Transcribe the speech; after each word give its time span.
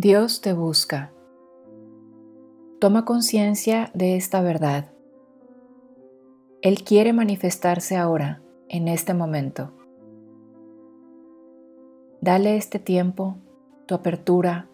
Dios 0.00 0.40
te 0.42 0.52
busca. 0.52 1.12
Toma 2.78 3.04
conciencia 3.04 3.90
de 3.94 4.14
esta 4.14 4.40
verdad. 4.42 4.92
Él 6.62 6.84
quiere 6.84 7.12
manifestarse 7.12 7.96
ahora, 7.96 8.40
en 8.68 8.86
este 8.86 9.12
momento. 9.12 9.72
Dale 12.20 12.56
este 12.56 12.78
tiempo, 12.78 13.38
tu 13.86 13.96
apertura, 13.96 14.68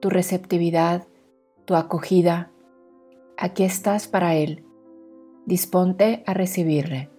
tu 0.00 0.08
receptividad, 0.08 1.06
tu 1.66 1.74
acogida. 1.74 2.50
Aquí 3.36 3.64
estás 3.64 4.08
para 4.08 4.36
Él. 4.36 4.64
Disponte 5.44 6.22
a 6.24 6.32
recibirle. 6.32 7.10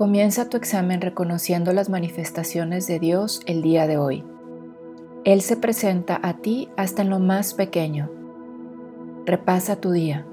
Comienza 0.00 0.48
tu 0.48 0.56
examen 0.56 1.02
reconociendo 1.02 1.74
las 1.74 1.90
manifestaciones 1.90 2.86
de 2.86 2.98
Dios 2.98 3.42
el 3.44 3.60
día 3.60 3.86
de 3.86 3.98
hoy. 3.98 4.24
Él 5.24 5.42
se 5.42 5.58
presenta 5.58 6.18
a 6.22 6.38
ti 6.38 6.70
hasta 6.78 7.02
en 7.02 7.10
lo 7.10 7.18
más 7.18 7.52
pequeño. 7.52 8.10
Repasa 9.26 9.76
tu 9.76 9.90
día. 9.90 10.24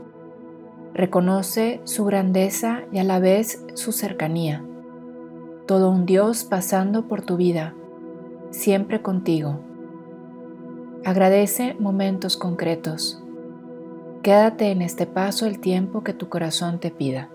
Reconoce 0.93 1.81
su 1.83 2.05
grandeza 2.05 2.83
y 2.93 2.99
a 2.99 3.03
la 3.03 3.19
vez 3.19 3.61
su 3.73 3.91
cercanía. 3.91 4.63
Todo 5.65 5.91
un 5.91 6.05
Dios 6.05 6.45
pasando 6.45 7.09
por 7.09 7.21
tu 7.23 7.35
vida, 7.35 7.73
siempre 8.51 9.01
contigo. 9.01 9.59
Agradece 11.03 11.75
momentos 11.77 12.37
concretos. 12.37 13.21
Quédate 14.23 14.71
en 14.71 14.81
este 14.81 15.07
paso 15.07 15.45
el 15.45 15.59
tiempo 15.59 16.05
que 16.05 16.13
tu 16.13 16.29
corazón 16.29 16.79
te 16.79 16.89
pida. 16.89 17.31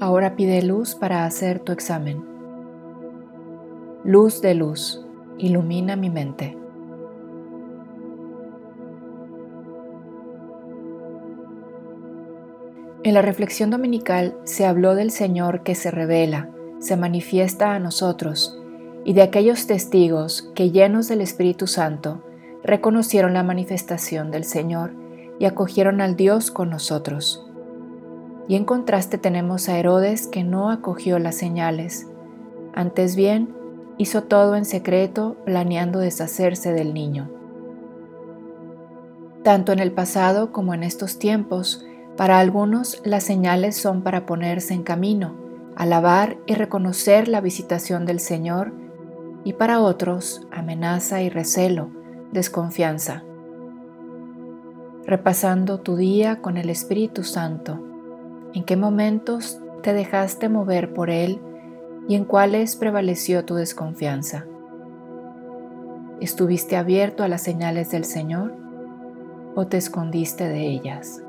Ahora 0.00 0.34
pide 0.34 0.62
luz 0.62 0.94
para 0.94 1.26
hacer 1.26 1.60
tu 1.60 1.72
examen. 1.72 2.24
Luz 4.02 4.40
de 4.40 4.54
luz, 4.54 5.04
ilumina 5.36 5.94
mi 5.94 6.08
mente. 6.08 6.56
En 13.02 13.12
la 13.12 13.20
reflexión 13.20 13.68
dominical 13.68 14.38
se 14.44 14.64
habló 14.64 14.94
del 14.94 15.10
Señor 15.10 15.62
que 15.64 15.74
se 15.74 15.90
revela, 15.90 16.48
se 16.78 16.96
manifiesta 16.96 17.74
a 17.74 17.78
nosotros 17.78 18.58
y 19.04 19.12
de 19.12 19.20
aquellos 19.20 19.66
testigos 19.66 20.50
que 20.54 20.70
llenos 20.70 21.08
del 21.08 21.20
Espíritu 21.20 21.66
Santo 21.66 22.22
reconocieron 22.64 23.34
la 23.34 23.42
manifestación 23.42 24.30
del 24.30 24.44
Señor 24.44 24.94
y 25.38 25.44
acogieron 25.44 26.00
al 26.00 26.16
Dios 26.16 26.50
con 26.50 26.70
nosotros. 26.70 27.49
Y 28.50 28.56
en 28.56 28.64
contraste 28.64 29.16
tenemos 29.16 29.68
a 29.68 29.78
Herodes 29.78 30.26
que 30.26 30.42
no 30.42 30.72
acogió 30.72 31.20
las 31.20 31.36
señales, 31.36 32.08
antes 32.74 33.14
bien 33.14 33.54
hizo 33.96 34.24
todo 34.24 34.56
en 34.56 34.64
secreto 34.64 35.36
planeando 35.44 36.00
deshacerse 36.00 36.72
del 36.72 36.92
niño. 36.92 37.30
Tanto 39.44 39.70
en 39.70 39.78
el 39.78 39.92
pasado 39.92 40.50
como 40.50 40.74
en 40.74 40.82
estos 40.82 41.20
tiempos, 41.20 41.86
para 42.16 42.40
algunos 42.40 43.00
las 43.04 43.22
señales 43.22 43.76
son 43.76 44.02
para 44.02 44.26
ponerse 44.26 44.74
en 44.74 44.82
camino, 44.82 45.36
alabar 45.76 46.36
y 46.46 46.54
reconocer 46.54 47.28
la 47.28 47.40
visitación 47.40 48.04
del 48.04 48.18
Señor, 48.18 48.72
y 49.44 49.52
para 49.52 49.78
otros 49.78 50.44
amenaza 50.50 51.22
y 51.22 51.28
recelo, 51.28 51.90
desconfianza. 52.32 53.22
Repasando 55.06 55.78
tu 55.78 55.94
día 55.94 56.42
con 56.42 56.56
el 56.56 56.68
Espíritu 56.68 57.22
Santo, 57.22 57.86
¿En 58.52 58.64
qué 58.64 58.76
momentos 58.76 59.60
te 59.82 59.92
dejaste 59.92 60.48
mover 60.48 60.92
por 60.92 61.08
Él 61.08 61.40
y 62.08 62.16
en 62.16 62.24
cuáles 62.24 62.74
prevaleció 62.74 63.44
tu 63.44 63.54
desconfianza? 63.54 64.44
¿Estuviste 66.20 66.76
abierto 66.76 67.22
a 67.22 67.28
las 67.28 67.42
señales 67.42 67.90
del 67.90 68.04
Señor 68.04 68.54
o 69.54 69.66
te 69.66 69.76
escondiste 69.76 70.48
de 70.48 70.66
ellas? 70.66 71.22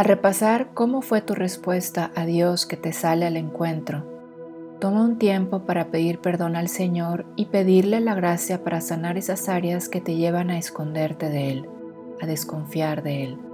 A 0.00 0.02
repasar 0.02 0.70
cómo 0.72 1.02
fue 1.02 1.20
tu 1.20 1.34
respuesta 1.34 2.10
a 2.14 2.24
Dios 2.24 2.64
que 2.64 2.78
te 2.78 2.90
sale 2.90 3.26
al 3.26 3.36
encuentro, 3.36 4.02
toma 4.80 5.04
un 5.04 5.18
tiempo 5.18 5.66
para 5.66 5.88
pedir 5.88 6.20
perdón 6.20 6.56
al 6.56 6.68
Señor 6.68 7.26
y 7.36 7.44
pedirle 7.44 8.00
la 8.00 8.14
gracia 8.14 8.64
para 8.64 8.80
sanar 8.80 9.18
esas 9.18 9.50
áreas 9.50 9.90
que 9.90 10.00
te 10.00 10.16
llevan 10.16 10.48
a 10.48 10.56
esconderte 10.56 11.28
de 11.28 11.50
Él, 11.50 11.68
a 12.18 12.24
desconfiar 12.24 13.02
de 13.02 13.24
Él. 13.24 13.49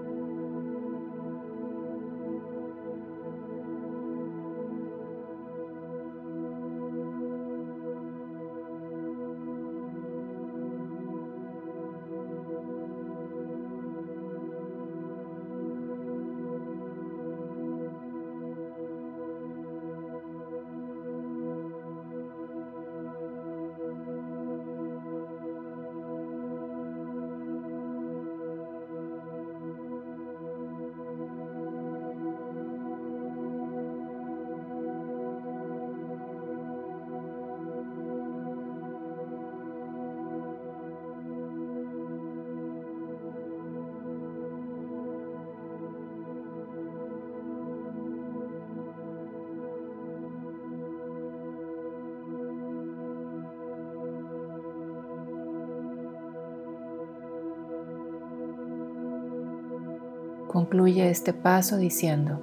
Concluye 60.49 61.11
este 61.11 61.33
paso 61.33 61.77
diciendo, 61.77 62.41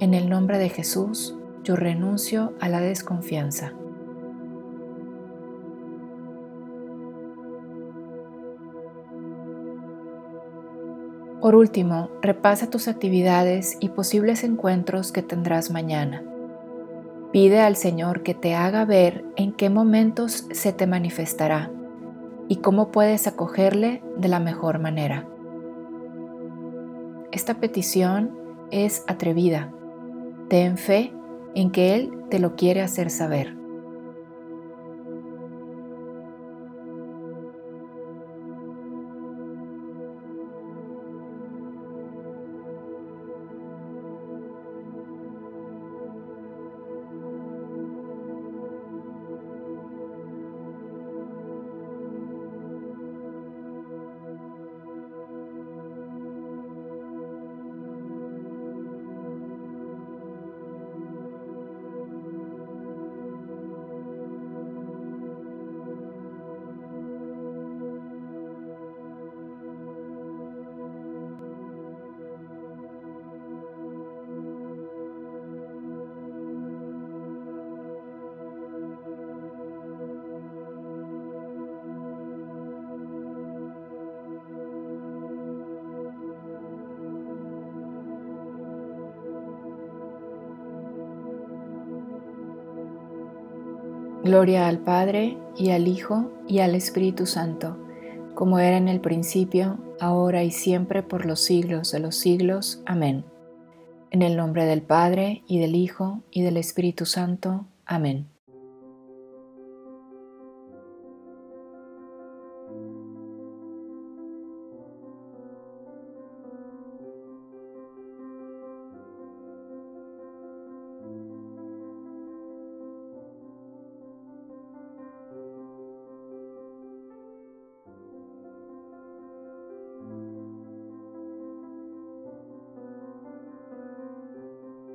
en 0.00 0.14
el 0.14 0.28
nombre 0.28 0.58
de 0.58 0.68
Jesús, 0.68 1.36
yo 1.62 1.76
renuncio 1.76 2.54
a 2.60 2.68
la 2.68 2.80
desconfianza. 2.80 3.72
Por 11.40 11.56
último, 11.56 12.08
repasa 12.20 12.70
tus 12.70 12.86
actividades 12.86 13.76
y 13.80 13.88
posibles 13.88 14.44
encuentros 14.44 15.10
que 15.10 15.22
tendrás 15.22 15.72
mañana. 15.72 16.22
Pide 17.32 17.60
al 17.60 17.74
Señor 17.74 18.22
que 18.22 18.34
te 18.34 18.54
haga 18.54 18.84
ver 18.84 19.24
en 19.36 19.52
qué 19.52 19.68
momentos 19.68 20.46
se 20.52 20.72
te 20.72 20.86
manifestará 20.86 21.70
y 22.46 22.56
cómo 22.56 22.92
puedes 22.92 23.26
acogerle 23.26 24.04
de 24.16 24.28
la 24.28 24.38
mejor 24.38 24.78
manera. 24.78 25.26
Esta 27.32 27.54
petición 27.54 28.30
es 28.70 29.04
atrevida. 29.06 29.72
Ten 30.50 30.76
fe 30.76 31.12
en 31.54 31.70
que 31.70 31.94
Él 31.94 32.12
te 32.28 32.38
lo 32.38 32.56
quiere 32.56 32.82
hacer 32.82 33.08
saber. 33.08 33.61
Gloria 94.24 94.68
al 94.68 94.78
Padre 94.78 95.36
y 95.56 95.70
al 95.70 95.88
Hijo 95.88 96.30
y 96.46 96.60
al 96.60 96.76
Espíritu 96.76 97.26
Santo, 97.26 97.76
como 98.34 98.60
era 98.60 98.76
en 98.76 98.88
el 98.88 99.00
principio, 99.00 99.78
ahora 99.98 100.44
y 100.44 100.52
siempre, 100.52 101.02
por 101.02 101.26
los 101.26 101.40
siglos 101.40 101.90
de 101.90 101.98
los 101.98 102.14
siglos. 102.14 102.82
Amén. 102.86 103.24
En 104.12 104.22
el 104.22 104.36
nombre 104.36 104.64
del 104.64 104.82
Padre 104.82 105.42
y 105.48 105.58
del 105.58 105.74
Hijo 105.74 106.22
y 106.30 106.42
del 106.42 106.56
Espíritu 106.56 107.04
Santo. 107.04 107.66
Amén. 107.84 108.31